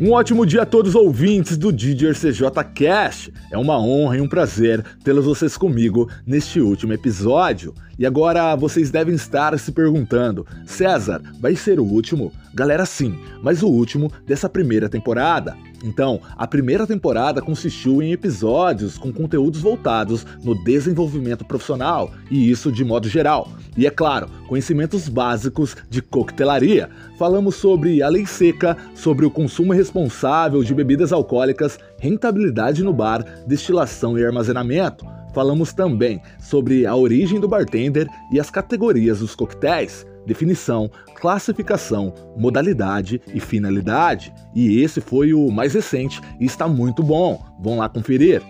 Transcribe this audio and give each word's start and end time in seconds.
Um 0.00 0.10
ótimo 0.10 0.44
dia 0.44 0.62
a 0.62 0.66
todos 0.66 0.96
os 0.96 1.00
ouvintes 1.00 1.56
do 1.56 1.72
CJ 2.14 2.64
Cast. 2.74 3.32
É 3.48 3.56
uma 3.56 3.78
honra 3.78 4.16
e 4.16 4.20
um 4.20 4.28
prazer 4.28 4.84
tê-los 5.04 5.24
vocês 5.24 5.56
comigo 5.56 6.10
neste 6.26 6.60
último 6.60 6.92
episódio. 6.92 7.72
E 7.96 8.04
agora 8.04 8.56
vocês 8.56 8.90
devem 8.90 9.14
estar 9.14 9.56
se 9.56 9.70
perguntando: 9.70 10.44
César, 10.66 11.22
vai 11.40 11.54
ser 11.54 11.78
o 11.78 11.84
último? 11.84 12.32
Galera, 12.52 12.84
sim, 12.84 13.16
mas 13.40 13.62
o 13.62 13.68
último 13.68 14.10
dessa 14.26 14.48
primeira 14.48 14.88
temporada. 14.88 15.56
Então, 15.82 16.20
a 16.36 16.46
primeira 16.46 16.86
temporada 16.86 17.42
consistiu 17.42 18.02
em 18.02 18.12
episódios 18.12 18.96
com 18.96 19.12
conteúdos 19.12 19.60
voltados 19.60 20.26
no 20.42 20.54
desenvolvimento 20.64 21.44
profissional, 21.44 22.12
e 22.30 22.50
isso 22.50 22.70
de 22.70 22.84
modo 22.84 23.08
geral. 23.08 23.48
E 23.76 23.86
é 23.86 23.90
claro, 23.90 24.28
conhecimentos 24.48 25.08
básicos 25.08 25.76
de 25.90 26.00
coquetelaria. 26.00 26.88
Falamos 27.18 27.56
sobre 27.56 28.02
a 28.02 28.08
lei 28.08 28.26
seca, 28.26 28.76
sobre 28.94 29.26
o 29.26 29.30
consumo 29.30 29.72
responsável 29.72 30.62
de 30.62 30.74
bebidas 30.74 31.12
alcoólicas, 31.12 31.78
rentabilidade 31.98 32.82
no 32.82 32.92
bar, 32.92 33.24
destilação 33.46 34.18
e 34.18 34.24
armazenamento. 34.24 35.04
Falamos 35.34 35.72
também 35.72 36.22
sobre 36.38 36.86
a 36.86 36.94
origem 36.94 37.40
do 37.40 37.48
bartender 37.48 38.08
e 38.32 38.38
as 38.38 38.50
categorias 38.50 39.18
dos 39.18 39.34
coquetéis 39.34 40.06
definição, 40.26 40.90
classificação, 41.16 42.12
modalidade 42.36 43.20
e 43.32 43.40
finalidade. 43.40 44.32
E 44.54 44.80
esse 44.80 45.00
foi 45.00 45.32
o 45.32 45.50
mais 45.50 45.74
recente 45.74 46.20
e 46.40 46.44
está 46.44 46.68
muito 46.68 47.02
bom. 47.02 47.44
Vão 47.60 47.78
lá 47.78 47.88
conferir. 47.88 48.42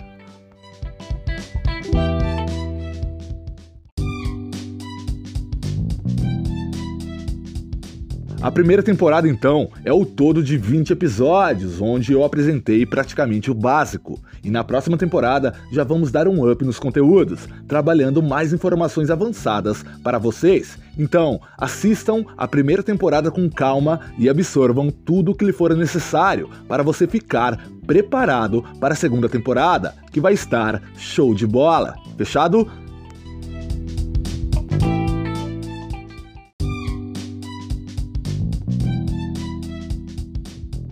A 8.44 8.50
primeira 8.50 8.82
temporada, 8.82 9.26
então, 9.26 9.70
é 9.86 9.90
o 9.90 10.04
todo 10.04 10.42
de 10.42 10.58
20 10.58 10.90
episódios, 10.90 11.80
onde 11.80 12.12
eu 12.12 12.22
apresentei 12.22 12.84
praticamente 12.84 13.50
o 13.50 13.54
básico. 13.54 14.20
E 14.42 14.50
na 14.50 14.62
próxima 14.62 14.98
temporada 14.98 15.54
já 15.72 15.82
vamos 15.82 16.12
dar 16.12 16.28
um 16.28 16.52
up 16.52 16.62
nos 16.62 16.78
conteúdos, 16.78 17.48
trabalhando 17.66 18.22
mais 18.22 18.52
informações 18.52 19.08
avançadas 19.08 19.82
para 20.02 20.18
vocês. 20.18 20.76
Então, 20.98 21.40
assistam 21.56 22.22
a 22.36 22.46
primeira 22.46 22.82
temporada 22.82 23.30
com 23.30 23.48
calma 23.48 24.00
e 24.18 24.28
absorvam 24.28 24.90
tudo 24.90 25.32
o 25.32 25.34
que 25.34 25.46
lhe 25.46 25.50
for 25.50 25.74
necessário 25.74 26.50
para 26.68 26.82
você 26.82 27.06
ficar 27.06 27.66
preparado 27.86 28.62
para 28.78 28.92
a 28.92 28.96
segunda 28.96 29.26
temporada, 29.26 29.94
que 30.12 30.20
vai 30.20 30.34
estar 30.34 30.82
show 30.98 31.34
de 31.34 31.46
bola. 31.46 31.94
Fechado? 32.18 32.70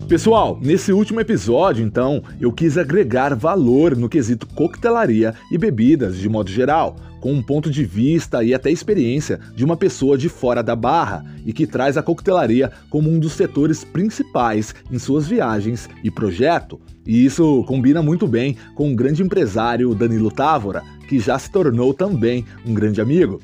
Pessoal, 0.07 0.59
nesse 0.61 0.91
último 0.91 1.21
episódio, 1.21 1.83
então, 1.83 2.21
eu 2.39 2.51
quis 2.51 2.77
agregar 2.77 3.35
valor 3.35 3.95
no 3.95 4.09
quesito 4.09 4.45
coquetelaria 4.47 5.33
e 5.49 5.57
bebidas 5.57 6.17
de 6.17 6.27
modo 6.27 6.51
geral, 6.51 6.97
com 7.21 7.31
um 7.31 7.41
ponto 7.41 7.71
de 7.71 7.85
vista 7.85 8.43
e 8.43 8.53
até 8.53 8.69
experiência 8.69 9.39
de 9.55 9.63
uma 9.63 9.77
pessoa 9.77 10.17
de 10.17 10.27
fora 10.27 10.61
da 10.61 10.75
barra 10.75 11.25
e 11.45 11.53
que 11.53 11.65
traz 11.65 11.97
a 11.97 12.03
coquetelaria 12.03 12.69
como 12.89 13.09
um 13.09 13.17
dos 13.17 13.31
setores 13.31 13.85
principais 13.85 14.75
em 14.91 14.99
suas 14.99 15.25
viagens 15.25 15.89
e 16.03 16.11
projeto. 16.11 16.79
E 17.07 17.25
isso 17.25 17.63
combina 17.65 18.03
muito 18.03 18.27
bem 18.27 18.57
com 18.75 18.91
o 18.91 18.95
grande 18.95 19.23
empresário 19.23 19.95
Danilo 19.95 20.29
Távora, 20.29 20.83
que 21.07 21.17
já 21.17 21.39
se 21.39 21.49
tornou 21.49 21.93
também 21.93 22.45
um 22.65 22.73
grande 22.73 22.99
amigo. 22.99 23.41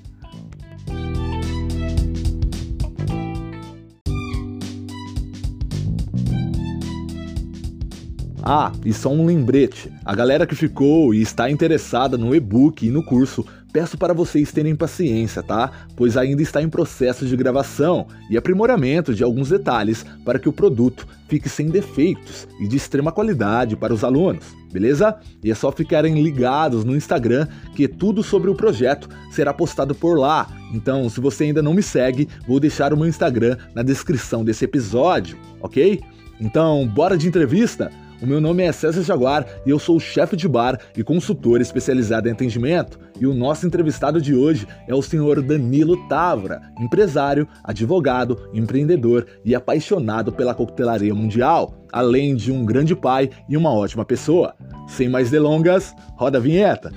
Ah, 8.52 8.72
e 8.84 8.92
só 8.92 9.10
um 9.10 9.28
lembrete: 9.28 9.94
a 10.04 10.16
galera 10.16 10.48
que 10.48 10.56
ficou 10.56 11.14
e 11.14 11.22
está 11.22 11.52
interessada 11.52 12.18
no 12.18 12.34
e-book 12.34 12.84
e 12.84 12.90
no 12.90 13.04
curso, 13.04 13.46
peço 13.72 13.96
para 13.96 14.12
vocês 14.12 14.52
terem 14.52 14.76
paciência, 14.76 15.44
tá? 15.44 15.70
Pois 15.96 16.18
ainda 16.18 16.42
está 16.42 16.60
em 16.60 16.68
processo 16.68 17.28
de 17.28 17.38
gravação 17.38 18.08
e 18.28 18.36
aprimoramento 18.36 19.14
de 19.14 19.24
alguns 19.24 19.50
detalhes 19.50 20.04
para 20.26 20.40
que 20.40 20.50
o 20.50 20.52
produto 20.52 21.08
fique 21.28 21.48
sem 21.48 21.68
defeitos 21.68 22.48
e 22.60 22.68
de 22.68 22.76
extrema 22.76 23.12
qualidade 23.12 23.76
para 23.76 23.94
os 23.94 24.04
alunos, 24.04 24.46
beleza? 24.74 25.16
E 25.44 25.52
é 25.52 25.54
só 25.54 25.72
ficarem 25.72 26.20
ligados 26.20 26.84
no 26.84 26.96
Instagram 26.96 27.48
que 27.76 27.88
tudo 27.88 28.24
sobre 28.24 28.50
o 28.50 28.56
projeto 28.56 29.08
será 29.30 29.54
postado 29.54 29.94
por 29.94 30.18
lá. 30.18 30.50
Então, 30.74 31.08
se 31.08 31.22
você 31.22 31.44
ainda 31.44 31.62
não 31.62 31.76
me 31.76 31.84
segue, 31.84 32.28
vou 32.48 32.60
deixar 32.60 32.94
o 32.94 32.98
meu 32.98 33.06
Instagram 33.06 33.58
na 33.76 33.84
descrição 33.84 34.44
desse 34.44 34.66
episódio, 34.66 35.38
ok? 35.62 36.02
Então, 36.42 36.88
bora 36.88 37.16
de 37.16 37.28
entrevista? 37.28 37.92
O 38.22 38.26
meu 38.26 38.42
nome 38.42 38.64
é 38.64 38.72
César 38.74 39.02
Jaguar 39.02 39.46
e 39.66 39.70
eu 39.70 39.80
sou 39.80 39.98
chefe 39.98 40.36
de 40.36 40.46
bar 40.46 40.78
e 40.96 41.04
consultor 41.04 41.62
especializado 41.62 42.28
em 42.28 42.34
atendimento. 42.34 43.00
E 43.18 43.26
o 43.26 43.34
nosso 43.34 43.66
entrevistado 43.66 44.22
de 44.22 44.36
hoje 44.36 44.68
é 44.90 44.94
o 44.94 45.02
senhor 45.02 45.42
Danilo 45.42 45.96
Tavra, 46.10 46.62
empresário, 46.82 47.48
advogado, 47.64 48.50
empreendedor 48.54 49.26
e 49.46 49.56
apaixonado 49.56 50.34
pela 50.34 50.54
coquetelaria 50.54 51.16
mundial, 51.16 51.86
além 51.94 52.36
de 52.36 52.52
um 52.52 52.66
grande 52.66 52.94
pai 52.94 53.30
e 53.48 53.56
uma 53.56 53.74
ótima 53.74 54.04
pessoa. 54.04 54.54
Sem 54.88 55.08
mais 55.08 55.30
delongas, 55.30 55.94
roda 56.18 56.40
a 56.40 56.42
vinheta. 56.42 56.92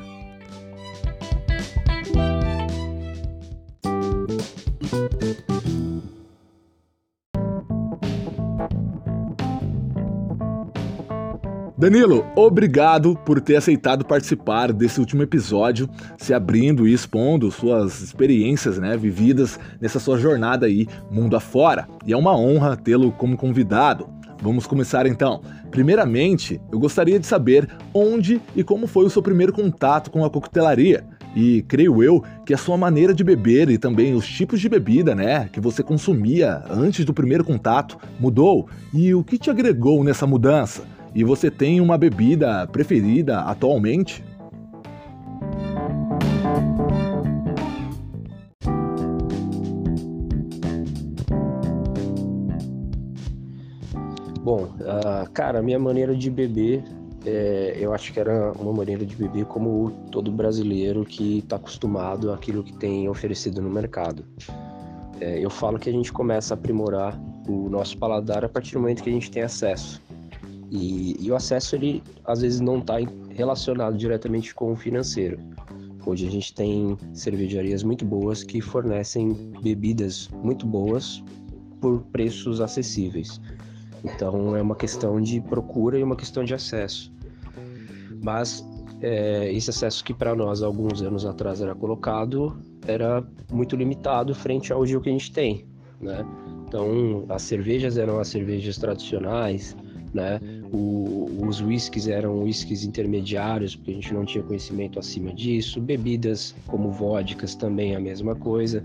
Danilo, 11.82 12.24
obrigado 12.36 13.18
por 13.26 13.40
ter 13.40 13.56
aceitado 13.56 14.04
participar 14.04 14.72
desse 14.72 15.00
último 15.00 15.24
episódio, 15.24 15.90
se 16.16 16.32
abrindo 16.32 16.86
e 16.86 16.92
expondo 16.92 17.50
suas 17.50 18.00
experiências, 18.00 18.78
né, 18.78 18.96
vividas 18.96 19.58
nessa 19.80 19.98
sua 19.98 20.16
jornada 20.16 20.66
aí 20.66 20.86
mundo 21.10 21.34
afora. 21.34 21.88
E 22.06 22.12
é 22.12 22.16
uma 22.16 22.38
honra 22.38 22.76
tê-lo 22.76 23.10
como 23.10 23.36
convidado. 23.36 24.08
Vamos 24.40 24.64
começar 24.64 25.06
então. 25.06 25.40
Primeiramente, 25.72 26.60
eu 26.70 26.78
gostaria 26.78 27.18
de 27.18 27.26
saber 27.26 27.68
onde 27.92 28.40
e 28.54 28.62
como 28.62 28.86
foi 28.86 29.04
o 29.04 29.10
seu 29.10 29.20
primeiro 29.20 29.52
contato 29.52 30.08
com 30.08 30.24
a 30.24 30.30
coquetelaria. 30.30 31.04
E 31.34 31.62
creio 31.62 32.00
eu 32.00 32.22
que 32.46 32.54
a 32.54 32.58
sua 32.58 32.76
maneira 32.76 33.12
de 33.12 33.24
beber 33.24 33.68
e 33.68 33.76
também 33.76 34.14
os 34.14 34.24
tipos 34.24 34.60
de 34.60 34.68
bebida, 34.68 35.16
né, 35.16 35.48
que 35.52 35.58
você 35.58 35.82
consumia 35.82 36.62
antes 36.70 37.04
do 37.04 37.12
primeiro 37.12 37.42
contato 37.42 37.98
mudou. 38.20 38.68
E 38.94 39.12
o 39.12 39.24
que 39.24 39.36
te 39.36 39.50
agregou 39.50 40.04
nessa 40.04 40.28
mudança? 40.28 40.84
E 41.14 41.22
você 41.22 41.50
tem 41.50 41.80
uma 41.80 41.98
bebida 41.98 42.66
preferida 42.66 43.40
atualmente? 43.40 44.24
Bom, 54.42 54.64
uh, 54.64 55.30
cara, 55.32 55.62
minha 55.62 55.78
maneira 55.78 56.16
de 56.16 56.30
beber, 56.30 56.82
é, 57.24 57.76
eu 57.78 57.92
acho 57.94 58.12
que 58.12 58.18
era 58.18 58.50
uma 58.52 58.72
maneira 58.72 59.06
de 59.06 59.14
beber 59.14 59.44
como 59.44 59.92
todo 60.10 60.32
brasileiro 60.32 61.04
que 61.04 61.38
está 61.38 61.56
acostumado 61.56 62.32
àquilo 62.32 62.64
que 62.64 62.72
tem 62.72 63.08
oferecido 63.08 63.62
no 63.62 63.70
mercado. 63.70 64.24
É, 65.20 65.38
eu 65.38 65.48
falo 65.50 65.78
que 65.78 65.88
a 65.88 65.92
gente 65.92 66.12
começa 66.12 66.54
a 66.54 66.56
aprimorar 66.56 67.16
o 67.46 67.68
nosso 67.68 67.96
paladar 67.98 68.44
a 68.44 68.48
partir 68.48 68.72
do 68.72 68.80
momento 68.80 69.04
que 69.04 69.10
a 69.10 69.12
gente 69.12 69.30
tem 69.30 69.42
acesso. 69.42 70.01
E, 70.72 71.18
e 71.20 71.30
o 71.30 71.36
acesso, 71.36 71.76
ele 71.76 72.02
às 72.24 72.40
vezes 72.40 72.60
não 72.60 72.78
está 72.78 72.94
relacionado 73.28 73.94
diretamente 73.94 74.54
com 74.54 74.72
o 74.72 74.76
financeiro. 74.76 75.38
Hoje 76.06 76.26
a 76.26 76.30
gente 76.30 76.54
tem 76.54 76.96
cervejarias 77.12 77.82
muito 77.82 78.06
boas 78.06 78.42
que 78.42 78.58
fornecem 78.62 79.34
bebidas 79.62 80.30
muito 80.42 80.66
boas 80.66 81.22
por 81.78 82.00
preços 82.04 82.58
acessíveis. 82.62 83.38
Então 84.02 84.56
é 84.56 84.62
uma 84.62 84.74
questão 84.74 85.20
de 85.20 85.42
procura 85.42 85.98
e 85.98 86.02
uma 86.02 86.16
questão 86.16 86.42
de 86.42 86.54
acesso. 86.54 87.12
Mas 88.24 88.66
é, 89.02 89.52
esse 89.52 89.68
acesso 89.68 90.02
que 90.02 90.14
para 90.14 90.34
nós 90.34 90.62
alguns 90.62 91.02
anos 91.02 91.26
atrás 91.26 91.60
era 91.60 91.74
colocado 91.74 92.56
era 92.86 93.22
muito 93.52 93.76
limitado 93.76 94.34
frente 94.34 94.72
ao 94.72 94.86
giro 94.86 95.02
que 95.02 95.10
a 95.10 95.12
gente 95.12 95.30
tem, 95.32 95.66
né? 96.00 96.24
Então 96.66 97.26
as 97.28 97.42
cervejas 97.42 97.98
eram 97.98 98.18
as 98.18 98.28
cervejas 98.28 98.78
tradicionais, 98.78 99.76
né? 100.14 100.40
O, 100.72 101.28
os 101.46 101.60
whiskies 101.60 102.08
eram 102.08 102.42
whiskies 102.44 102.82
intermediários, 102.82 103.76
porque 103.76 103.90
a 103.90 103.94
gente 103.94 104.14
não 104.14 104.24
tinha 104.24 104.42
conhecimento 104.42 104.98
acima 104.98 105.32
disso. 105.34 105.80
Bebidas 105.82 106.54
como 106.66 106.90
vodkas 106.90 107.54
também 107.54 107.94
a 107.94 108.00
mesma 108.00 108.34
coisa. 108.34 108.82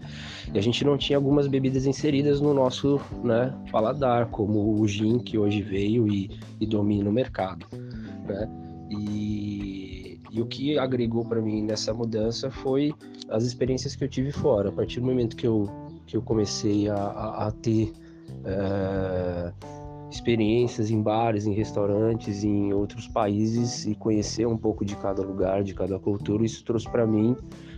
E 0.54 0.58
a 0.58 0.62
gente 0.62 0.84
não 0.84 0.98
tinha 0.98 1.18
algumas 1.18 1.48
bebidas 1.48 1.86
inseridas 1.86 2.42
no 2.42 2.54
nosso 2.54 3.00
né, 3.24 3.54
paladar, 3.72 4.28
como 4.28 4.82
o 4.82 4.86
gin 4.86 5.18
que 5.20 5.38
hoje 5.38 5.62
veio 5.62 6.12
e, 6.12 6.30
e 6.60 6.66
domina 6.66 7.10
o 7.10 7.14
mercado. 7.14 7.66
Né? 8.28 8.50
E, 8.90 10.20
e 10.30 10.42
o 10.42 10.46
que 10.46 10.78
agregou 10.78 11.24
para 11.24 11.42
mim 11.42 11.62
nessa 11.62 11.94
mudança 11.94 12.52
foi 12.52 12.94
as 13.30 13.46
experiências 13.46 13.96
que 13.96 14.04
eu 14.04 14.10
tive 14.10 14.34
fora. 14.34 14.68
A 14.68 14.72
partir 14.74 15.00
do 15.00 15.06
momento 15.06 15.38
que 15.38 15.48
eu, 15.48 15.70
que 16.06 16.18
eu 16.18 16.22
comecei 16.22 16.90
a, 16.90 16.96
a, 16.96 17.48
a 17.48 17.52
ter. 17.52 17.94
Uh, 18.44 19.77
experiências 20.10 20.90
em 20.90 21.02
bares, 21.02 21.46
em 21.46 21.54
restaurantes, 21.54 22.44
em 22.44 22.74
outros 22.74 23.08
países 23.08 23.86
e 23.86 23.96
conhecer 23.96 24.48
um 24.48 24.58
pouco 24.58 24.86
de 24.86 24.96
cada 24.96 25.22
lugar, 25.22 25.64
de 25.64 25.74
cada 25.74 26.00
cultura. 26.00 26.46
Isso 26.46 26.64
trouxe 26.64 26.90
para 26.90 27.06
mim, 27.06 27.36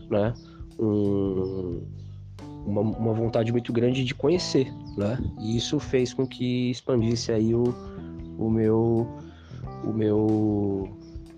né, 0.10 0.34
um, 0.80 1.82
uma, 2.66 2.82
uma, 2.82 3.14
vontade 3.14 3.52
muito 3.52 3.74
grande 3.74 4.04
de 4.04 4.14
conhecer, 4.14 4.72
né? 4.98 5.18
E 5.40 5.58
isso 5.58 5.80
fez 5.80 6.14
com 6.14 6.28
que 6.28 6.70
expandisse 6.70 7.32
aí 7.32 7.54
o, 7.56 7.74
o 8.38 8.50
meu 8.50 9.08
o 9.84 9.94
meu 9.94 10.90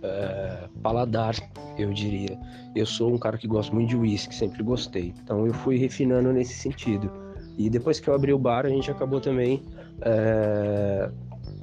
é, 0.01 0.67
paladar, 0.81 1.35
eu 1.77 1.93
diria. 1.93 2.37
Eu 2.75 2.85
sou 2.85 3.13
um 3.13 3.17
cara 3.17 3.37
que 3.37 3.47
gosta 3.47 3.73
muito 3.73 3.89
de 3.89 3.95
whisky, 3.95 4.33
sempre 4.33 4.63
gostei. 4.63 5.13
Então 5.23 5.45
eu 5.45 5.53
fui 5.53 5.77
refinando 5.77 6.31
nesse 6.33 6.53
sentido. 6.53 7.11
E 7.57 7.69
depois 7.69 7.99
que 7.99 8.07
eu 8.07 8.13
abri 8.13 8.33
o 8.33 8.39
bar, 8.39 8.65
a 8.65 8.69
gente 8.69 8.89
acabou 8.89 9.19
também 9.19 9.61
é, 10.01 11.09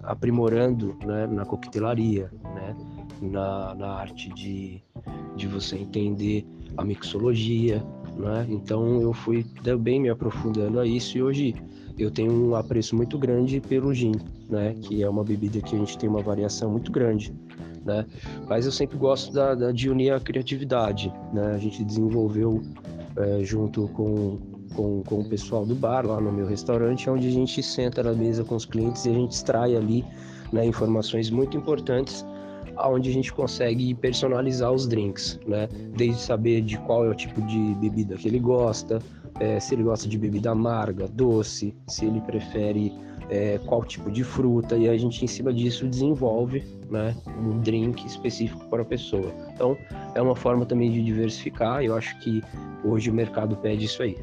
aprimorando 0.03 0.97
né, 1.05 1.27
na 1.27 1.45
coquetelaria, 1.45 2.31
né, 2.43 2.77
na, 3.21 3.75
na 3.75 3.89
arte 3.95 4.29
de, 4.31 4.83
de 5.37 5.47
você 5.47 5.77
entender 5.77 6.47
a 6.77 6.85
mixologia. 6.85 7.83
Né? 8.17 8.47
Então 8.49 9.01
eu 9.01 9.13
fui 9.13 9.45
também 9.63 10.01
me 10.01 10.09
aprofundando 10.09 10.81
a 10.81 10.87
isso 10.87 11.19
e 11.19 11.23
hoje 11.23 11.55
eu 11.99 12.11
tenho 12.11 12.33
um 12.33 12.55
apreço 12.55 12.95
muito 12.95 13.19
grande 13.19 13.61
pelo 13.61 13.93
gin, 13.93 14.13
né? 14.49 14.75
que 14.81 15.03
é 15.03 15.09
uma 15.09 15.25
bebida 15.25 15.61
que 15.61 15.75
a 15.75 15.79
gente 15.79 15.99
tem 15.99 16.09
uma 16.09 16.23
variação 16.23 16.71
muito 16.71 16.93
grande. 16.93 17.33
Né? 17.85 18.07
Mas 18.49 18.67
eu 18.67 18.73
sempre 18.73 18.97
gosto 18.97 19.33
da, 19.33 19.55
da 19.55 19.73
de 19.73 19.91
unir 19.91 20.13
a 20.13 20.21
criatividade. 20.21 21.13
Né? 21.33 21.55
A 21.55 21.59
gente 21.59 21.85
desenvolveu 21.85 22.63
é, 23.17 23.43
junto 23.43 23.89
com, 23.89 24.39
com, 24.75 25.03
com 25.03 25.21
o 25.21 25.25
pessoal 25.25 25.65
do 25.65 25.75
bar 25.75 26.07
lá 26.07 26.21
no 26.21 26.33
meu 26.33 26.47
restaurante, 26.47 27.09
onde 27.09 27.29
a 27.29 27.31
gente 27.31 27.63
senta 27.63 28.03
na 28.03 28.13
mesa 28.13 28.45
com 28.45 28.55
os 28.55 28.65
clientes 28.65 29.05
e 29.05 29.11
a 29.11 29.15
gente 29.15 29.33
extrai 29.33 29.77
ali 29.77 30.05
né, 30.53 30.67
informações 30.67 31.31
muito 31.31 31.57
importantes 31.57 32.25
onde 32.87 33.11
a 33.11 33.13
gente 33.13 33.33
consegue 33.33 33.93
personalizar 33.95 34.71
os 34.73 34.87
drinks, 34.87 35.41
né? 35.47 35.69
Desde 35.97 36.21
saber 36.21 36.61
de 36.61 36.79
qual 36.79 37.05
é 37.05 37.09
o 37.09 37.15
tipo 37.15 37.43
de 37.43 37.75
bebida 37.81 38.15
que 38.15 38.29
ele 38.29 38.39
gosta, 38.39 39.01
é, 39.41 39.59
se 39.59 39.75
ele 39.75 39.83
gosta 39.83 40.09
de 40.09 40.19
bebida 40.19 40.51
amarga, 40.51 41.09
doce, 41.09 41.75
se 41.89 42.07
ele 42.07 42.21
prefere 42.21 42.93
é, 43.31 43.59
qual 43.67 43.85
tipo 43.85 44.11
de 44.11 44.25
fruta, 44.25 44.77
e 44.77 44.89
a 44.89 44.97
gente, 44.97 45.25
em 45.25 45.29
cima 45.29 45.53
disso, 45.53 45.87
desenvolve 45.87 46.65
né, 46.91 47.15
um 47.27 47.59
drink 47.61 48.07
específico 48.07 48.65
para 48.69 48.83
a 48.83 48.85
pessoa. 48.85 49.33
Então, 49.53 49.77
é 50.15 50.23
uma 50.23 50.35
forma 50.35 50.65
também 50.65 50.91
de 50.91 51.03
diversificar, 51.03 51.83
eu 51.83 51.95
acho 51.95 52.19
que 52.21 52.43
hoje 52.85 53.11
o 53.11 53.15
mercado 53.15 53.57
pede 53.57 53.85
isso 53.85 54.03
aí. 54.03 54.17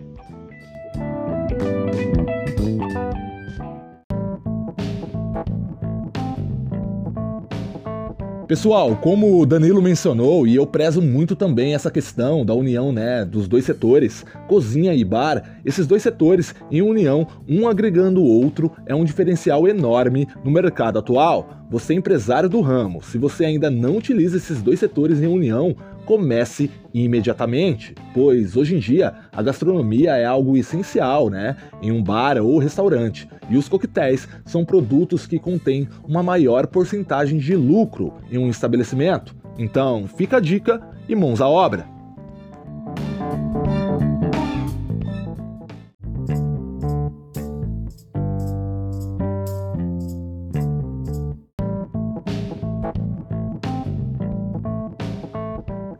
Pessoal, 8.47 8.95
como 8.97 9.41
o 9.41 9.45
Danilo 9.45 9.81
mencionou, 9.81 10.45
e 10.45 10.55
eu 10.55 10.67
prezo 10.67 11.01
muito 11.01 11.35
também 11.35 11.73
essa 11.73 11.89
questão 11.89 12.45
da 12.45 12.53
união 12.53 12.91
né, 12.91 13.25
dos 13.25 13.47
dois 13.47 13.65
setores, 13.65 14.23
cozinha 14.47 14.93
e 14.93 15.03
bar, 15.03 15.57
esses 15.65 15.87
dois 15.87 16.03
setores 16.03 16.53
em 16.69 16.79
união, 16.79 17.25
um 17.49 17.67
agregando 17.67 18.21
o 18.21 18.27
outro, 18.27 18.71
é 18.85 18.93
um 18.93 19.03
diferencial 19.03 19.67
enorme 19.67 20.27
no 20.43 20.51
mercado 20.51 20.99
atual. 20.99 21.65
Você 21.71 21.93
é 21.93 21.95
empresário 21.95 22.47
do 22.47 22.61
ramo, 22.61 23.01
se 23.01 23.17
você 23.17 23.45
ainda 23.45 23.71
não 23.71 23.97
utiliza 23.97 24.37
esses 24.37 24.61
dois 24.61 24.79
setores 24.79 25.19
em 25.23 25.25
união, 25.25 25.75
comece 26.05 26.69
imediatamente, 26.93 27.93
pois 28.13 28.55
hoje 28.55 28.75
em 28.75 28.79
dia 28.79 29.13
a 29.31 29.41
gastronomia 29.41 30.15
é 30.15 30.25
algo 30.25 30.55
essencial, 30.55 31.29
né, 31.29 31.57
em 31.81 31.91
um 31.91 32.01
bar 32.01 32.37
ou 32.37 32.57
restaurante, 32.57 33.27
e 33.49 33.57
os 33.57 33.67
coquetéis 33.67 34.27
são 34.45 34.63
produtos 34.63 35.25
que 35.25 35.39
contêm 35.39 35.87
uma 36.07 36.23
maior 36.23 36.67
porcentagem 36.67 37.37
de 37.37 37.55
lucro 37.55 38.13
em 38.31 38.37
um 38.37 38.49
estabelecimento. 38.49 39.35
Então, 39.57 40.07
fica 40.07 40.37
a 40.37 40.39
dica 40.39 40.81
e 41.07 41.15
mãos 41.15 41.41
à 41.41 41.47
obra. 41.47 41.94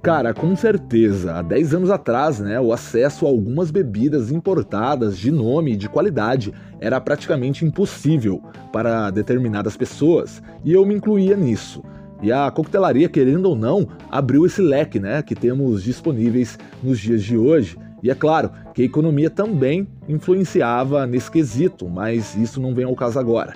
Cara, 0.05 0.35
com 0.35 0.55
certeza. 0.55 1.33
Há 1.33 1.41
10 1.41 1.73
anos 1.73 1.89
atrás, 1.89 2.39
né, 2.39 2.59
o 2.59 2.71
acesso 2.71 3.25
a 3.25 3.29
algumas 3.29 3.71
bebidas 3.71 4.31
importadas 4.31 5.17
de 5.17 5.31
nome 5.31 5.73
e 5.73 5.75
de 5.75 5.89
qualidade 5.89 6.53
era 6.79 7.01
praticamente 7.01 7.65
impossível 7.65 8.39
para 8.71 9.09
determinadas 9.09 9.75
pessoas, 9.75 10.43
e 10.63 10.73
eu 10.73 10.85
me 10.85 10.93
incluía 10.93 11.35
nisso. 11.35 11.83
E 12.21 12.31
a 12.31 12.51
coquetelaria, 12.51 13.09
querendo 13.09 13.47
ou 13.47 13.55
não, 13.55 13.87
abriu 14.11 14.45
esse 14.45 14.61
leque, 14.61 14.99
né, 14.99 15.23
que 15.23 15.33
temos 15.33 15.81
disponíveis 15.81 16.59
nos 16.83 16.99
dias 16.99 17.23
de 17.23 17.35
hoje. 17.35 17.75
E 18.03 18.11
é 18.11 18.13
claro 18.13 18.51
que 18.75 18.83
a 18.83 18.85
economia 18.85 19.31
também 19.31 19.87
influenciava 20.07 21.07
nesse 21.07 21.31
quesito, 21.31 21.89
mas 21.89 22.35
isso 22.35 22.61
não 22.61 22.75
vem 22.75 22.85
ao 22.85 22.95
caso 22.95 23.17
agora. 23.17 23.55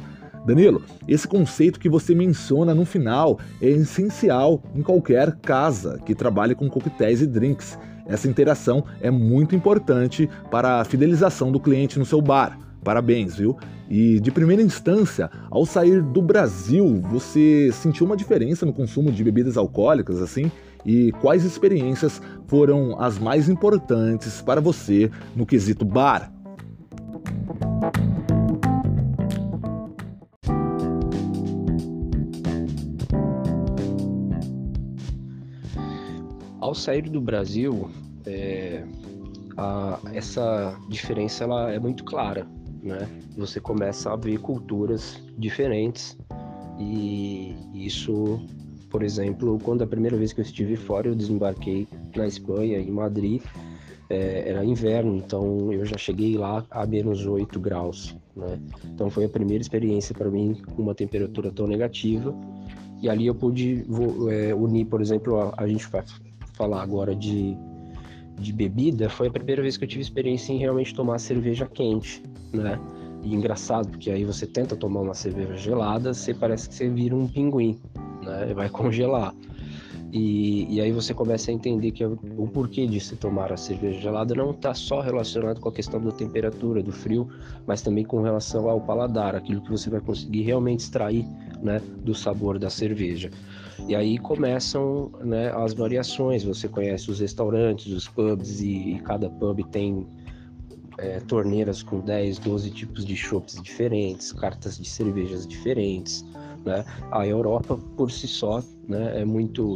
Danilo, 0.50 0.82
esse 1.08 1.28
conceito 1.28 1.80
que 1.80 1.88
você 1.88 2.16
menciona 2.16 2.74
no 2.74 2.84
final 2.84 3.40
é 3.62 3.70
essencial 3.70 4.64
em 4.74 4.82
qualquer 4.82 5.36
casa 5.36 6.00
que 6.04 6.16
trabalhe 6.16 6.56
com 6.56 6.68
coquetéis 6.68 7.22
e 7.22 7.28
drinks. 7.28 7.78
Essa 8.08 8.28
interação 8.28 8.84
é 9.00 9.12
muito 9.12 9.56
importante 9.56 10.28
para 10.50 10.82
a 10.82 10.84
fidelização 10.84 11.52
do 11.52 11.60
cliente 11.60 12.00
no 12.00 12.06
seu 12.06 12.20
bar. 12.20 12.58
Parabéns, 12.84 13.36
viu? 13.36 13.56
E 13.88 14.20
de 14.20 14.32
primeira 14.32 14.64
instância, 14.64 15.30
ao 15.52 15.68
sair 15.68 16.02
do 16.02 16.22
Brasil, 16.22 17.00
você 17.12 17.70
sentiu 17.72 18.08
uma 18.08 18.18
diferença 18.18 18.66
no 18.66 18.74
consumo 18.74 19.12
de 19.12 19.24
bebidas 19.24 19.56
alcoólicas, 19.56 20.20
assim? 20.20 20.52
E 20.84 21.12
quais 21.22 21.46
experiências 21.46 22.20
foram 22.48 23.00
as 23.00 23.20
mais 23.20 23.50
importantes 23.50 24.42
para 24.42 24.60
você 24.60 25.12
no 25.36 25.46
quesito 25.46 25.86
bar? 25.86 26.32
Ao 36.60 36.76
sair 36.76 37.04
do 37.04 37.22
Brasil, 37.22 37.90
é, 38.26 38.84
a, 39.58 40.00
essa 40.14 40.78
diferença 40.90 41.44
ela 41.44 41.72
é 41.72 41.80
muito 41.80 42.04
clara, 42.04 42.46
né? 42.84 43.08
Você 43.38 43.60
começa 43.60 44.12
a 44.12 44.16
ver 44.16 44.40
culturas 44.40 45.22
diferentes 45.38 46.18
e 46.78 47.56
isso, 47.74 48.40
por 48.90 49.04
exemplo, 49.04 49.58
quando 49.64 49.84
a 49.84 49.88
primeira 49.88 50.18
vez 50.18 50.34
que 50.34 50.42
eu 50.42 50.46
estive 50.46 50.76
fora, 50.76 51.08
eu 51.08 51.16
desembarquei 51.16 51.88
na 52.16 52.28
Espanha, 52.28 52.78
em 52.78 52.92
Madrid, 52.92 53.42
é, 54.10 54.50
era 54.50 54.66
inverno, 54.66 55.16
então 55.16 55.72
eu 55.72 55.86
já 55.86 55.98
cheguei 55.98 56.36
lá 56.36 56.66
a 56.72 56.86
menos 56.86 57.26
8 57.26 57.60
graus, 57.60 58.18
né? 58.36 58.60
Então 58.86 59.10
foi 59.10 59.26
a 59.26 59.30
primeira 59.30 59.62
experiência 59.62 60.16
para 60.16 60.30
mim 60.30 60.62
com 60.76 60.82
uma 60.82 60.96
temperatura 60.96 61.52
tão 61.52 61.68
negativa 61.68 62.34
e 63.02 63.08
ali 63.08 63.28
eu 63.28 63.36
pude 63.36 63.86
é, 64.30 64.54
unir, 64.54 64.86
por 64.86 65.02
exemplo, 65.02 65.40
a, 65.40 65.54
a 65.58 65.68
gente 65.68 65.88
falar 66.60 66.84
agora 66.84 67.16
de, 67.16 67.58
de 68.38 68.52
bebida, 68.52 69.10
foi 69.10 69.28
a 69.28 69.32
primeira 69.32 69.62
vez 69.62 69.78
que 69.78 69.86
eu 69.86 69.88
tive 69.88 70.02
experiência 70.02 70.52
em 70.52 70.58
realmente 70.58 70.94
tomar 70.94 71.18
cerveja 71.18 71.66
quente, 71.66 72.22
né? 72.54 72.78
E 73.24 73.34
engraçado, 73.34 73.88
porque 73.90 74.12
aí 74.12 74.26
você 74.26 74.46
tenta 74.46 74.76
tomar 74.76 75.00
uma 75.00 75.14
cerveja 75.14 75.56
gelada, 75.56 76.14
você 76.14 76.34
parece 76.34 76.68
que 76.68 76.76
você 76.76 76.90
vira 76.90 77.16
um 77.16 77.28
pinguim, 77.28 77.80
né? 78.22 78.54
Vai 78.54 78.70
congelar. 78.70 79.34
E, 80.12 80.66
e 80.74 80.82
aí 80.82 80.92
você 80.92 81.14
começa 81.14 81.52
a 81.52 81.54
entender 81.54 81.92
que 81.92 82.04
o 82.04 82.48
porquê 82.48 82.88
de 82.88 83.00
se 83.00 83.16
tomar 83.16 83.54
a 83.54 83.58
cerveja 83.58 84.00
gelada 84.00 84.34
não 84.34 84.52
está 84.52 84.74
só 84.74 85.02
relacionado 85.02 85.60
com 85.60 85.70
a 85.70 85.72
questão 85.72 86.02
da 86.02 86.12
temperatura, 86.12 86.82
do 86.82 86.92
frio, 86.92 87.30
mas 87.68 87.82
também 87.82 88.04
com 88.04 88.22
relação 88.22 88.68
ao 88.68 88.82
paladar, 88.82 89.36
aquilo 89.36 89.62
que 89.62 89.70
você 89.70 89.90
vai 89.90 90.02
conseguir 90.02 90.42
realmente 90.42 90.80
extrair 90.80 91.26
né, 91.62 91.80
do 92.04 92.16
sabor 92.16 92.58
da 92.58 92.70
cerveja. 92.70 93.30
E 93.88 93.96
aí 93.96 94.18
começam 94.18 95.12
né, 95.24 95.52
as 95.52 95.74
variações. 95.74 96.44
Você 96.44 96.68
conhece 96.68 97.10
os 97.12 97.20
restaurantes, 97.20 97.92
os 97.94 98.08
pubs, 98.08 98.62
e, 98.62 98.96
e 98.96 99.00
cada 99.00 99.30
pub 99.30 99.64
tem 99.72 100.08
é, 100.98 101.20
torneiras 101.22 101.82
com 101.84 102.00
10, 102.00 102.40
12 102.40 102.72
tipos 102.72 103.06
de 103.06 103.16
chopps 103.16 103.62
diferentes, 103.62 104.34
cartas 104.34 104.78
de 104.78 104.88
cervejas 104.88 105.48
diferentes. 105.48 106.26
Né? 106.66 106.84
A 107.12 107.26
Europa, 107.26 107.78
por 107.96 108.12
si 108.12 108.28
só, 108.28 108.62
né, 108.88 109.22
é 109.22 109.26
muito 109.26 109.76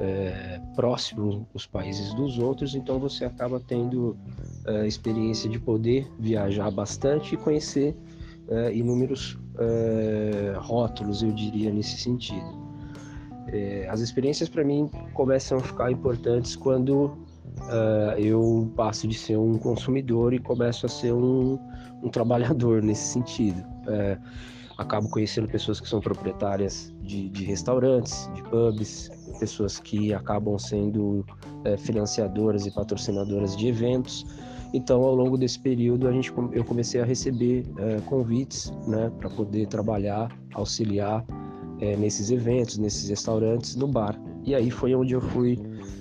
é, 0.00 0.60
próximo 0.76 1.46
os 1.52 1.66
países 1.66 2.14
dos 2.14 2.38
outros, 2.38 2.74
então 2.74 2.98
você 2.98 3.24
acaba 3.24 3.60
tendo 3.60 4.16
a 4.66 4.72
é, 4.72 4.86
experiência 4.86 5.50
de 5.50 5.58
poder 5.58 6.06
viajar 6.18 6.70
bastante 6.70 7.34
e 7.34 7.36
conhecer 7.36 7.96
é, 8.48 8.72
inúmeros 8.72 9.38
é, 9.58 10.54
rótulos, 10.56 11.22
eu 11.22 11.32
diria, 11.32 11.72
nesse 11.72 11.96
sentido. 11.98 12.68
As 13.88 14.00
experiências 14.00 14.46
para 14.46 14.62
mim 14.62 14.90
começam 15.14 15.56
a 15.56 15.62
ficar 15.62 15.90
importantes 15.90 16.54
quando 16.54 17.16
eu 18.18 18.70
passo 18.76 19.08
de 19.08 19.16
ser 19.16 19.38
um 19.38 19.56
consumidor 19.56 20.34
e 20.34 20.38
começo 20.38 20.84
a 20.84 20.88
ser 20.88 21.14
um, 21.14 21.58
um 22.02 22.10
trabalhador 22.10 22.82
nesse 22.84 23.14
sentido. 23.14 23.64
Acabo 24.78 25.08
conhecendo 25.08 25.48
pessoas 25.48 25.80
que 25.80 25.88
são 25.88 26.00
proprietárias 26.00 26.94
de, 27.02 27.28
de 27.28 27.44
restaurantes, 27.44 28.30
de 28.32 28.42
pubs, 28.44 29.10
pessoas 29.40 29.80
que 29.80 30.14
acabam 30.14 30.56
sendo 30.56 31.26
é, 31.64 31.76
financiadoras 31.76 32.64
e 32.64 32.70
patrocinadoras 32.70 33.56
de 33.56 33.66
eventos. 33.66 34.24
Então, 34.72 35.02
ao 35.02 35.14
longo 35.14 35.36
desse 35.36 35.58
período, 35.58 36.06
a 36.06 36.12
gente, 36.12 36.32
eu 36.52 36.64
comecei 36.64 37.00
a 37.00 37.04
receber 37.04 37.64
é, 37.78 38.00
convites 38.02 38.72
né, 38.86 39.10
para 39.18 39.28
poder 39.28 39.66
trabalhar, 39.66 40.30
auxiliar 40.54 41.24
é, 41.80 41.96
nesses 41.96 42.30
eventos, 42.30 42.78
nesses 42.78 43.08
restaurantes, 43.08 43.74
no 43.74 43.88
bar. 43.88 44.16
E 44.44 44.54
aí 44.54 44.70
foi 44.70 44.94
onde 44.94 45.12
eu 45.14 45.20
fui 45.20 45.58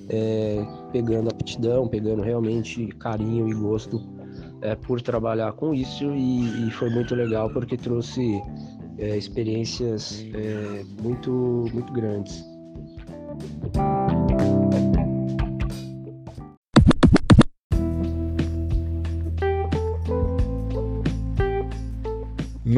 é, 0.10 0.66
pegando 0.92 1.30
aptidão, 1.30 1.88
pegando 1.88 2.22
realmente 2.22 2.88
carinho 3.00 3.48
e 3.50 3.54
gosto 3.54 4.02
é, 4.62 4.76
por 4.76 5.02
trabalhar 5.02 5.54
com 5.54 5.74
isso 5.74 6.06
e, 6.16 6.68
e, 6.68 6.72
foi 6.72 6.90
muito 6.90 7.14
legal 7.14 7.50
porque 7.50 7.78
trouxe 7.78 8.42
é, 8.98 9.18
experiências 9.18 10.26
é, 10.34 10.84
muito 11.02 11.66
muito 11.74 11.94
grandes. 11.94 12.44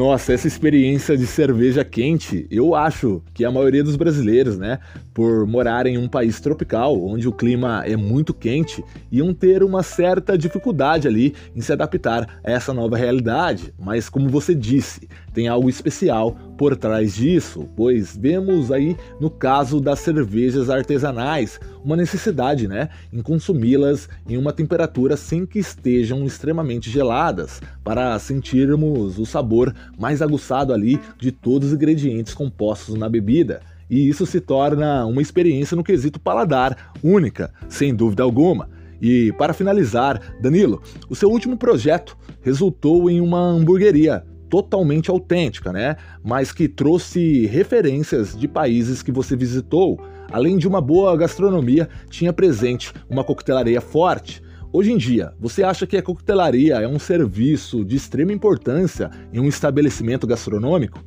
Nossa, 0.00 0.32
essa 0.32 0.48
experiência 0.48 1.14
de 1.14 1.26
cerveja 1.26 1.84
quente, 1.84 2.46
eu 2.50 2.74
acho 2.74 3.22
que 3.34 3.44
a 3.44 3.50
maioria 3.50 3.84
dos 3.84 3.96
brasileiros, 3.96 4.56
né, 4.56 4.78
por 5.12 5.46
morar 5.46 5.84
em 5.84 5.98
um 5.98 6.08
país 6.08 6.40
tropical, 6.40 6.98
onde 7.04 7.28
o 7.28 7.32
clima 7.32 7.82
é 7.84 7.94
muito 7.98 8.32
quente, 8.32 8.82
iam 9.12 9.34
ter 9.34 9.62
uma 9.62 9.82
certa 9.82 10.38
dificuldade 10.38 11.06
ali 11.06 11.34
em 11.54 11.60
se 11.60 11.70
adaptar 11.70 12.40
a 12.42 12.50
essa 12.50 12.72
nova 12.72 12.96
realidade. 12.96 13.74
Mas 13.78 14.08
como 14.08 14.26
você 14.30 14.54
disse, 14.54 15.06
tem 15.34 15.48
algo 15.48 15.68
especial 15.68 16.34
por 16.60 16.76
trás 16.76 17.14
disso, 17.14 17.66
pois 17.74 18.14
vemos 18.14 18.70
aí 18.70 18.94
no 19.18 19.30
caso 19.30 19.80
das 19.80 20.00
cervejas 20.00 20.68
artesanais 20.68 21.58
uma 21.82 21.96
necessidade, 21.96 22.68
né, 22.68 22.90
em 23.10 23.22
consumi-las 23.22 24.10
em 24.28 24.36
uma 24.36 24.52
temperatura 24.52 25.16
sem 25.16 25.46
que 25.46 25.58
estejam 25.58 26.22
extremamente 26.26 26.90
geladas, 26.90 27.62
para 27.82 28.18
sentirmos 28.18 29.18
o 29.18 29.24
sabor 29.24 29.74
mais 29.98 30.20
aguçado 30.20 30.74
ali 30.74 31.00
de 31.18 31.32
todos 31.32 31.68
os 31.68 31.74
ingredientes 31.74 32.34
compostos 32.34 32.94
na 32.94 33.08
bebida 33.08 33.62
e 33.88 34.06
isso 34.06 34.26
se 34.26 34.38
torna 34.38 35.06
uma 35.06 35.22
experiência 35.22 35.74
no 35.74 35.82
quesito 35.82 36.20
paladar 36.20 36.92
única, 37.02 37.54
sem 37.70 37.94
dúvida 37.94 38.22
alguma. 38.22 38.68
E 39.00 39.32
para 39.38 39.54
finalizar, 39.54 40.36
Danilo, 40.42 40.82
o 41.08 41.16
seu 41.16 41.30
último 41.30 41.56
projeto 41.56 42.18
resultou 42.42 43.08
em 43.08 43.18
uma 43.18 43.40
hamburgueria 43.40 44.26
totalmente 44.50 45.10
autêntica, 45.10 45.72
né? 45.72 45.96
Mas 46.22 46.52
que 46.52 46.68
trouxe 46.68 47.46
referências 47.46 48.36
de 48.36 48.48
países 48.48 49.02
que 49.02 49.12
você 49.12 49.36
visitou. 49.36 49.98
Além 50.30 50.58
de 50.58 50.66
uma 50.66 50.80
boa 50.80 51.16
gastronomia, 51.16 51.88
tinha 52.10 52.32
presente 52.32 52.92
uma 53.08 53.24
coquetelaria 53.24 53.80
forte. 53.80 54.42
Hoje 54.72 54.92
em 54.92 54.98
dia, 54.98 55.32
você 55.40 55.62
acha 55.62 55.86
que 55.86 55.96
a 55.96 56.02
coquetelaria 56.02 56.74
é 56.76 56.86
um 56.86 56.98
serviço 56.98 57.84
de 57.84 57.96
extrema 57.96 58.32
importância 58.32 59.10
em 59.32 59.40
um 59.40 59.48
estabelecimento 59.48 60.26
gastronômico? 60.26 61.02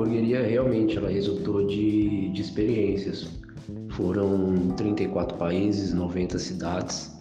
Hamburgueria 0.00 0.42
realmente 0.42 0.96
ela 0.96 1.10
resultou 1.10 1.66
de, 1.66 2.30
de 2.30 2.40
experiências. 2.40 3.28
Foram 3.90 4.68
34 4.76 5.36
países, 5.36 5.92
90 5.92 6.38
cidades, 6.38 7.14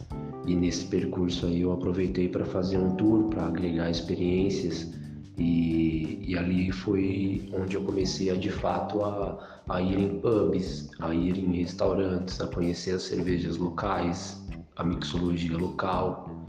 e 0.46 0.56
nesse 0.56 0.86
percurso 0.86 1.46
aí 1.46 1.62
eu 1.62 1.74
aproveitei 1.74 2.30
para 2.30 2.46
fazer 2.46 2.78
um 2.78 2.96
tour, 2.96 3.30
para 3.30 3.48
agregar 3.48 3.90
experiências, 3.90 4.94
e, 5.38 6.26
e, 6.28 6.38
ali 6.38 6.70
foi 6.70 7.50
onde 7.54 7.76
eu 7.76 7.82
comecei 7.84 8.30
a 8.30 8.36
de 8.36 8.50
fato 8.50 9.04
a, 9.04 9.62
a 9.70 9.82
ir 9.82 9.98
em 9.98 10.20
pubs, 10.20 10.90
a 11.00 11.14
ir 11.14 11.38
em 11.38 11.60
restaurantes, 11.60 12.42
a 12.42 12.48
conhecer 12.48 12.96
as 12.96 13.04
cervejas 13.04 13.56
locais, 13.56 14.42
a 14.76 14.84
mixologia 14.84 15.58
local, 15.58 16.46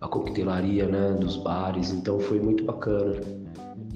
a 0.00 0.08
coquetelaria 0.08 0.86
né, 0.86 1.18
dos 1.20 1.36
bares, 1.36 1.90
então 1.90 2.18
foi 2.18 2.40
muito 2.40 2.64
bacana. 2.64 3.20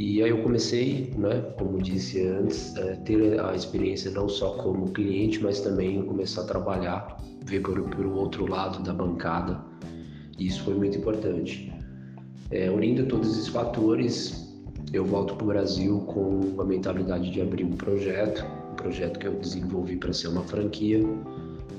E 0.02 0.20
aí 0.20 0.30
eu 0.30 0.42
comecei, 0.42 1.14
né, 1.16 1.44
como 1.56 1.80
disse 1.80 2.26
antes, 2.26 2.76
a 2.76 2.96
ter 2.96 3.40
a 3.40 3.54
experiência 3.54 4.10
não 4.10 4.28
só 4.28 4.54
como 4.54 4.90
cliente, 4.90 5.40
mas 5.40 5.60
também 5.60 6.02
começar 6.02 6.40
a 6.40 6.44
trabalhar, 6.44 7.18
ver 7.44 7.60
por, 7.60 7.80
por 7.88 8.06
outro 8.06 8.50
lado 8.50 8.82
da 8.82 8.92
bancada. 8.92 9.64
E 10.36 10.48
isso 10.48 10.64
foi 10.64 10.74
muito 10.74 10.98
importante. 10.98 11.72
É, 12.50 12.68
unindo 12.68 13.06
todos 13.06 13.30
esses 13.30 13.46
fatores, 13.46 14.52
eu 14.92 15.04
volto 15.04 15.36
para 15.36 15.44
o 15.44 15.46
Brasil 15.46 16.00
com 16.00 16.60
a 16.60 16.64
mentalidade 16.64 17.30
de 17.30 17.40
abrir 17.40 17.62
um 17.62 17.76
projeto, 17.76 18.44
um 18.72 18.74
projeto 18.74 19.20
que 19.20 19.28
eu 19.28 19.34
desenvolvi 19.34 19.98
para 19.98 20.12
ser 20.12 20.26
uma 20.26 20.42
franquia. 20.42 21.00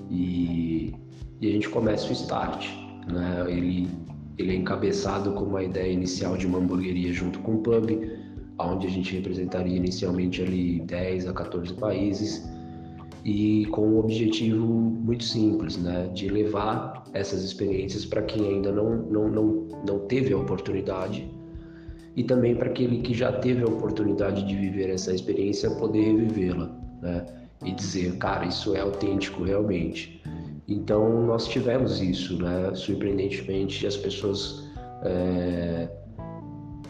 E, 0.10 0.96
e 1.42 1.50
a 1.50 1.52
gente 1.52 1.68
começa 1.68 2.08
o 2.08 2.14
start. 2.14 2.70
Né? 3.06 3.46
Ele 3.50 3.90
ele 4.38 4.52
é 4.52 4.56
encabeçado 4.56 5.32
com 5.32 5.46
uma 5.46 5.64
ideia 5.64 5.92
inicial 5.92 6.38
de 6.38 6.48
uma 6.48 6.58
hamburgueria 6.58 7.14
junto 7.14 7.40
com 7.40 7.56
o 7.56 7.58
pub, 7.60 7.90
onde 8.60 8.88
a 8.88 8.90
gente 8.90 9.16
representaria 9.16 9.76
inicialmente 9.76 10.42
ali 10.42 10.80
10 10.82 11.28
a 11.28 11.34
14 11.34 11.74
países 11.74 12.48
e 13.26 13.66
com 13.68 13.88
um 13.88 14.00
objetivo 14.00 14.66
muito 14.66 15.24
simples, 15.24 15.78
né, 15.78 16.10
de 16.14 16.28
levar 16.28 17.04
essas 17.14 17.44
experiências 17.44 18.06
para 18.06 18.22
quem 18.24 18.48
ainda 18.48 18.72
não, 18.72 18.98
não, 19.04 19.30
não, 19.30 19.68
não 19.88 20.00
teve 20.00 20.34
a 20.34 20.38
oportunidade 20.38 21.28
e 22.16 22.24
também 22.24 22.56
para 22.56 22.70
aquele 22.70 23.00
que 23.00 23.14
já 23.14 23.32
teve 23.32 23.64
a 23.64 23.68
oportunidade 23.68 24.46
de 24.46 24.56
viver 24.56 24.90
essa 24.90 25.14
experiência 25.14 25.70
poder 25.72 26.04
revivê-la, 26.04 26.70
né, 27.02 27.26
e 27.66 27.72
dizer, 27.72 28.18
cara, 28.18 28.46
isso 28.46 28.76
é 28.76 28.82
autêntico 28.82 29.44
realmente. 29.44 30.22
Então 30.68 31.26
nós 31.26 31.48
tivemos 31.48 32.02
isso, 32.02 32.42
né? 32.42 32.74
Surpreendentemente 32.74 33.86
as 33.86 33.98
pessoas 33.98 34.70
é, 35.04 35.90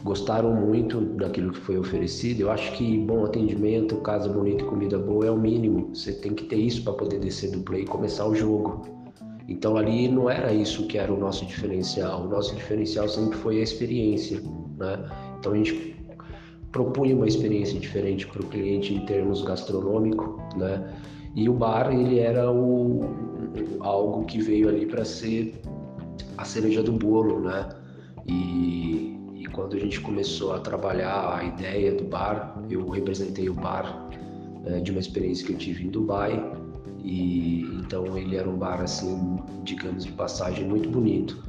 gostaram 0.04 0.54
muito 0.54 1.02
daquilo 1.02 1.52
que 1.52 1.60
foi 1.60 1.78
oferecido. 1.78 2.42
Eu 2.42 2.52
acho 2.52 2.72
que 2.74 2.98
bom 3.00 3.26
atendimento, 3.26 3.96
casa 3.98 4.30
bonita 4.30 4.64
e 4.64 4.68
comida 4.68 5.00
boa 5.00 5.26
é 5.26 5.32
o 5.32 5.38
mínimo. 5.38 5.90
Você 5.94 6.14
tem 6.14 6.34
que 6.34 6.44
ter 6.46 6.58
isso 6.58 6.84
para 6.84 6.94
poder 6.94 7.20
descer 7.20 7.52
do 7.52 7.62
play 7.62 7.84
e 7.84 7.86
começar 7.86 8.28
o 8.28 8.36
jogo. 8.36 8.86
Então 9.48 9.76
ali 9.76 10.08
não 10.08 10.30
era 10.30 10.54
isso 10.54 10.88
que 10.88 10.98
era 10.98 11.12
o 11.12 11.18
nosso 11.18 11.46
diferencial. 11.46 12.26
O 12.26 12.30
nosso 12.30 12.56
diferencial 12.56 13.08
sempre 13.10 13.38
foi 13.38 13.60
a 13.60 13.64
experiência, 13.64 14.42
né? 14.78 15.04
Então 15.40 15.54
a 15.54 15.58
gente 15.58 15.96
propunha 16.72 17.16
uma 17.16 17.28
experiência 17.28 17.80
diferente 17.80 18.28
para 18.28 18.42
o 18.42 18.46
cliente 18.46 18.94
em 18.94 19.06
termos 19.06 19.42
gastronômico, 19.44 20.42
né? 20.58 20.94
E 21.36 21.50
o 21.50 21.54
bar 21.54 21.92
ele 21.92 22.20
era 22.20 22.52
o, 22.52 23.24
algo 23.80 24.26
que 24.26 24.40
veio 24.40 24.70
ali 24.70 24.86
para 24.86 25.04
ser 25.04 25.60
a 26.38 26.46
cereja 26.46 26.84
do 26.84 26.92
bolo, 26.92 27.42
né? 27.42 27.70
E, 28.28 29.18
e, 29.34 29.46
quando 29.52 29.76
a 29.76 29.80
gente 29.80 30.00
começou 30.00 30.54
a 30.54 30.60
trabalhar 30.60 31.38
a 31.38 31.44
ideia 31.44 31.94
do 31.94 32.04
bar, 32.04 32.64
eu 32.70 32.88
representei 32.88 33.50
o 33.50 33.54
bar 33.54 34.10
é, 34.66 34.80
de 34.80 34.92
uma 34.92 35.00
experiência 35.00 35.46
que 35.46 35.54
eu 35.54 35.58
tive 35.58 35.84
em 35.84 35.90
Dubai. 35.90 36.34
E 37.04 37.62
então 37.80 38.18
ele 38.18 38.38
era 38.38 38.50
um 38.50 38.58
bar 38.58 38.82
assim, 38.82 39.38
digamos 39.64 40.06
de 40.06 40.12
passagem 40.12 40.66
muito 40.66 40.90
bonito. 40.90 41.44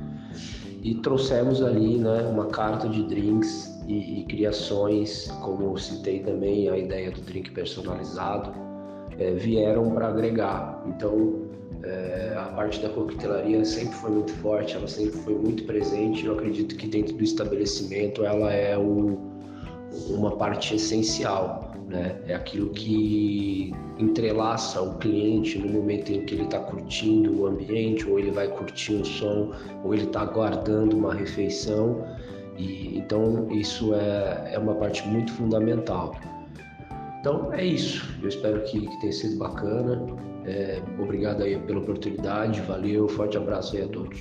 E 0.82 0.94
trouxemos 0.96 1.62
ali, 1.62 1.98
né, 1.98 2.22
uma 2.22 2.46
carta 2.46 2.88
de 2.88 3.04
drinks 3.04 3.80
e, 3.86 4.20
e 4.20 4.24
criações, 4.24 5.28
como 5.42 5.78
citei 5.78 6.20
também 6.20 6.68
a 6.68 6.76
ideia 6.76 7.10
do 7.10 7.20
drink 7.20 7.52
personalizado 7.52 8.63
é, 9.18 9.32
vieram 9.32 9.90
para 9.90 10.08
agregar. 10.08 10.82
Então, 10.86 11.44
é, 11.84 12.34
a 12.36 12.44
parte 12.54 12.80
da 12.80 12.88
coquetelaria 12.88 13.64
sempre 13.64 13.94
foi 13.96 14.10
muito 14.10 14.32
forte, 14.34 14.74
ela 14.74 14.88
sempre 14.88 15.18
foi 15.20 15.34
muito 15.34 15.64
presente. 15.64 16.24
Eu 16.24 16.34
acredito 16.34 16.76
que 16.76 16.86
dentro 16.86 17.14
do 17.14 17.22
estabelecimento 17.22 18.24
ela 18.24 18.52
é 18.52 18.76
o, 18.76 19.18
uma 20.08 20.36
parte 20.36 20.74
essencial, 20.74 21.72
né? 21.88 22.16
É 22.26 22.34
aquilo 22.34 22.70
que 22.70 23.72
entrelaça 23.98 24.80
o 24.80 24.98
cliente 24.98 25.58
no 25.58 25.72
momento 25.72 26.10
em 26.10 26.24
que 26.24 26.34
ele 26.34 26.44
está 26.44 26.58
curtindo 26.58 27.42
o 27.42 27.46
ambiente, 27.46 28.08
ou 28.08 28.18
ele 28.18 28.30
vai 28.30 28.48
curtir 28.48 28.94
um 28.94 29.04
som, 29.04 29.52
ou 29.84 29.94
ele 29.94 30.04
está 30.04 30.22
aguardando 30.22 30.96
uma 30.96 31.14
refeição. 31.14 32.04
E 32.56 32.96
então 32.96 33.48
isso 33.50 33.94
é, 33.94 34.52
é 34.54 34.58
uma 34.58 34.74
parte 34.74 35.06
muito 35.06 35.32
fundamental. 35.32 36.14
Então 37.24 37.50
é 37.54 37.64
isso. 37.64 38.06
Eu 38.20 38.28
espero 38.28 38.62
que, 38.64 38.86
que 38.86 39.00
tenha 39.00 39.10
sido 39.10 39.38
bacana. 39.38 40.04
É, 40.44 40.78
obrigado 40.98 41.42
aí 41.42 41.58
pela 41.58 41.78
oportunidade. 41.80 42.60
Valeu, 42.60 43.08
forte 43.08 43.38
abraço 43.38 43.74
aí 43.74 43.82
a 43.82 43.88
todos. 43.88 44.20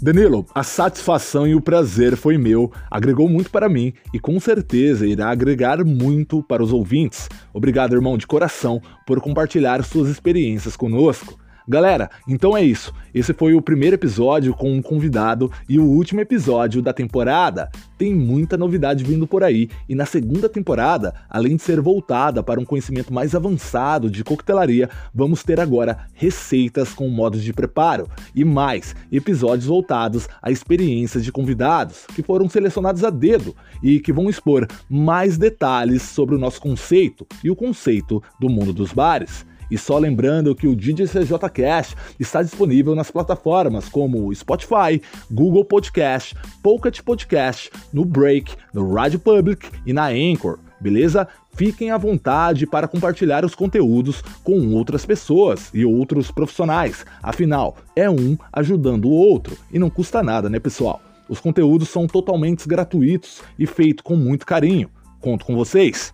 Danilo, 0.00 0.46
a 0.54 0.62
satisfação 0.62 1.48
e 1.48 1.56
o 1.56 1.60
prazer 1.60 2.16
foi 2.16 2.38
meu, 2.38 2.70
agregou 2.88 3.28
muito 3.28 3.50
para 3.50 3.68
mim 3.68 3.92
e 4.12 4.20
com 4.20 4.38
certeza 4.38 5.04
irá 5.08 5.28
agregar 5.28 5.84
muito 5.84 6.40
para 6.40 6.62
os 6.62 6.72
ouvintes. 6.72 7.28
Obrigado, 7.52 7.94
irmão, 7.94 8.16
de 8.16 8.28
coração, 8.28 8.80
por 9.04 9.20
compartilhar 9.20 9.82
suas 9.82 10.08
experiências 10.08 10.76
conosco. 10.76 11.42
Galera, 11.66 12.10
então 12.28 12.54
é 12.54 12.62
isso. 12.62 12.92
Esse 13.14 13.32
foi 13.32 13.54
o 13.54 13.62
primeiro 13.62 13.94
episódio 13.94 14.52
com 14.52 14.70
um 14.70 14.82
convidado 14.82 15.50
e 15.66 15.78
o 15.78 15.84
último 15.84 16.20
episódio 16.20 16.82
da 16.82 16.92
temporada. 16.92 17.70
Tem 17.96 18.14
muita 18.14 18.58
novidade 18.58 19.02
vindo 19.02 19.26
por 19.26 19.42
aí 19.42 19.70
e 19.88 19.94
na 19.94 20.04
segunda 20.04 20.46
temporada, 20.46 21.14
além 21.30 21.56
de 21.56 21.62
ser 21.62 21.80
voltada 21.80 22.42
para 22.42 22.60
um 22.60 22.66
conhecimento 22.66 23.14
mais 23.14 23.34
avançado 23.34 24.10
de 24.10 24.22
coquetelaria, 24.22 24.90
vamos 25.14 25.42
ter 25.42 25.58
agora 25.58 26.06
receitas 26.12 26.92
com 26.92 27.08
modos 27.08 27.42
de 27.42 27.52
preparo 27.52 28.08
e 28.34 28.44
mais 28.44 28.94
episódios 29.10 29.66
voltados 29.66 30.28
a 30.42 30.50
experiências 30.50 31.24
de 31.24 31.32
convidados 31.32 32.04
que 32.14 32.22
foram 32.22 32.46
selecionados 32.46 33.02
a 33.04 33.10
dedo 33.10 33.56
e 33.82 34.00
que 34.00 34.12
vão 34.12 34.28
expor 34.28 34.66
mais 34.86 35.38
detalhes 35.38 36.02
sobre 36.02 36.34
o 36.34 36.38
nosso 36.38 36.60
conceito 36.60 37.26
e 37.42 37.50
o 37.50 37.56
conceito 37.56 38.22
do 38.38 38.50
mundo 38.50 38.72
dos 38.72 38.92
bares. 38.92 39.46
E 39.70 39.78
só 39.78 39.98
lembrando 39.98 40.54
que 40.54 40.66
o 40.66 40.76
DJCJ 40.76 41.48
Cast 41.52 41.96
está 42.18 42.42
disponível 42.42 42.94
nas 42.94 43.10
plataformas 43.10 43.88
como 43.88 44.34
Spotify, 44.34 45.00
Google 45.30 45.64
Podcast, 45.64 46.36
Pocket 46.62 47.00
Podcast, 47.02 47.70
no 47.92 48.04
Break, 48.04 48.54
no 48.72 48.92
Radio 48.92 49.18
Public 49.18 49.68
e 49.86 49.92
na 49.92 50.08
Anchor, 50.08 50.58
beleza? 50.80 51.26
Fiquem 51.54 51.90
à 51.90 51.96
vontade 51.96 52.66
para 52.66 52.88
compartilhar 52.88 53.44
os 53.44 53.54
conteúdos 53.54 54.22
com 54.42 54.74
outras 54.74 55.06
pessoas 55.06 55.70
e 55.72 55.84
outros 55.84 56.30
profissionais. 56.30 57.06
Afinal, 57.22 57.76
é 57.94 58.10
um 58.10 58.36
ajudando 58.52 59.04
o 59.04 59.12
outro 59.12 59.56
e 59.72 59.78
não 59.78 59.88
custa 59.88 60.22
nada, 60.22 60.50
né, 60.50 60.58
pessoal? 60.58 61.00
Os 61.28 61.40
conteúdos 61.40 61.88
são 61.88 62.06
totalmente 62.06 62.68
gratuitos 62.68 63.40
e 63.58 63.66
feitos 63.66 64.02
com 64.02 64.16
muito 64.16 64.44
carinho. 64.44 64.90
Conto 65.20 65.46
com 65.46 65.54
vocês. 65.54 66.12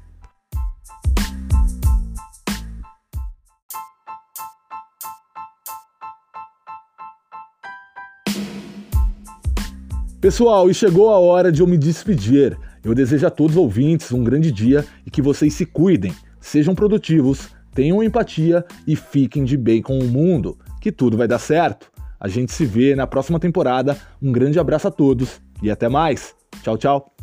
Pessoal, 10.21 10.69
e 10.69 10.75
chegou 10.75 11.09
a 11.09 11.19
hora 11.19 11.51
de 11.51 11.63
eu 11.63 11.67
me 11.67 11.79
despedir. 11.79 12.55
Eu 12.85 12.95
desejo 12.95 13.27
a 13.27 13.31
todos 13.31 13.57
os 13.57 13.63
ouvintes 13.63 14.13
um 14.13 14.23
grande 14.23 14.53
dia 14.53 14.85
e 15.07 15.11
que 15.11 15.23
vocês 15.23 15.55
se 15.55 15.65
cuidem, 15.65 16.13
sejam 16.39 16.75
produtivos, 16.75 17.49
tenham 17.75 18.03
empatia 18.03 18.63
e 18.87 18.95
fiquem 18.95 19.45
de 19.45 19.57
bem 19.57 19.81
com 19.81 19.99
o 19.99 20.05
mundo, 20.05 20.59
que 20.79 20.93
tudo 20.93 21.17
vai 21.17 21.27
dar 21.27 21.39
certo. 21.39 21.91
A 22.21 22.29
gente 22.29 22.53
se 22.53 22.67
vê 22.67 22.95
na 22.95 23.07
próxima 23.07 23.41
temporada. 23.41 23.97
Um 24.21 24.31
grande 24.31 24.59
abraço 24.59 24.89
a 24.89 24.91
todos 24.91 25.41
e 25.63 25.71
até 25.71 25.89
mais. 25.89 26.35
Tchau, 26.63 26.77
tchau. 26.77 27.20